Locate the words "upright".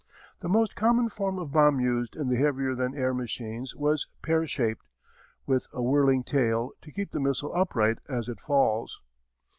7.55-7.99